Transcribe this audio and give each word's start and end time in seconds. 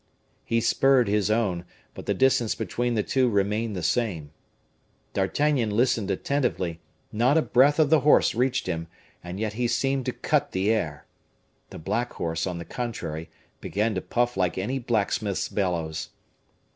He 0.43 0.61
spurred 0.61 1.07
his 1.07 1.29
own, 1.29 1.63
but 1.93 2.07
the 2.07 2.15
distance 2.15 2.55
between 2.55 2.95
the 2.95 3.03
two 3.03 3.29
remained 3.29 3.75
the 3.75 3.83
same. 3.83 4.31
D'Artagnan 5.13 5.69
listened 5.69 6.09
attentively; 6.09 6.79
not 7.11 7.37
a 7.37 7.41
breath 7.43 7.77
of 7.77 7.91
the 7.91 7.99
horse 7.99 8.33
reached 8.33 8.65
him, 8.65 8.87
and 9.23 9.39
yet 9.39 9.53
he 9.53 9.67
seemed 9.67 10.07
to 10.07 10.11
cut 10.11 10.53
the 10.53 10.71
air. 10.71 11.05
The 11.69 11.77
black 11.77 12.13
horse, 12.13 12.47
on 12.47 12.57
the 12.57 12.65
contrary, 12.65 13.29
began 13.59 13.93
to 13.93 14.01
puff 14.01 14.35
like 14.35 14.57
any 14.57 14.79
blacksmith's 14.79 15.49
bellows. 15.49 16.09